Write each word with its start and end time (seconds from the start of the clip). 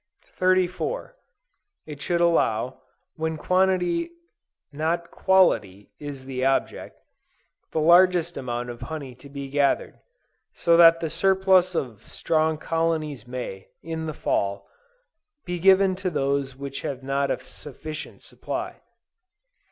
34. 0.25 1.15
It 1.85 2.01
should 2.01 2.21
allow, 2.21 2.81
when 3.17 3.37
quantity 3.37 4.09
not 4.71 5.11
quality 5.11 5.91
is 5.99 6.25
the 6.25 6.43
object, 6.43 6.99
the 7.71 7.79
largest 7.79 8.35
amount 8.35 8.71
of 8.71 8.81
honey 8.81 9.13
to 9.13 9.29
be 9.29 9.47
gathered; 9.47 9.99
so 10.55 10.75
that 10.75 11.01
the 11.01 11.09
surplus 11.11 11.75
of 11.75 12.07
strong 12.07 12.57
colonies 12.57 13.27
may, 13.27 13.67
in 13.83 14.07
the 14.07 14.15
Fall, 14.15 14.67
be 15.45 15.59
given 15.59 15.95
to 15.97 16.09
those 16.09 16.55
which 16.55 16.81
have 16.81 17.03
not 17.03 17.29
a 17.29 17.39
sufficient 17.45 18.23
supply. 18.23 18.77